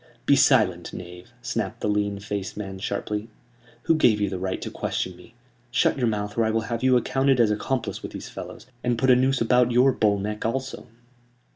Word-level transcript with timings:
"Be 0.25 0.35
silent, 0.35 0.93
knave!" 0.93 1.31
snapped 1.43 1.81
the 1.81 1.87
lean 1.87 2.17
faced 2.17 2.57
man, 2.57 2.79
sharply. 2.79 3.29
"Who 3.83 3.93
gave 3.93 4.19
you 4.19 4.31
the 4.31 4.39
right 4.39 4.59
to 4.63 4.71
question 4.71 5.15
me? 5.15 5.35
Shut 5.69 5.95
your 5.95 6.07
mouth, 6.07 6.35
or 6.39 6.43
I 6.43 6.49
will 6.49 6.61
have 6.61 6.81
you 6.81 6.97
accounted 6.97 7.39
as 7.39 7.51
accomplice 7.51 8.01
with 8.01 8.11
these 8.11 8.27
fellows, 8.27 8.65
and 8.83 8.97
put 8.97 9.11
a 9.11 9.15
noose 9.15 9.41
about 9.41 9.71
your 9.71 9.91
bull 9.91 10.17
neck 10.17 10.43
also!" 10.43 10.87